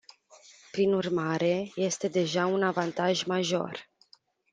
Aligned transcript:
Prin 0.71 0.93
urmare, 0.93 1.71
este 1.75 2.07
deja 2.07 2.45
un 2.45 2.63
avantaj 2.63 3.23
major. 3.23 3.85